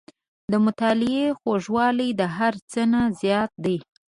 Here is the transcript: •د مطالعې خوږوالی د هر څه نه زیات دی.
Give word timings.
•د 0.51 0.53
مطالعې 0.65 1.25
خوږوالی 1.39 2.09
د 2.19 2.21
هر 2.37 2.53
څه 2.71 2.81
نه 2.91 3.01
زیات 3.21 3.51
دی. 3.65 3.77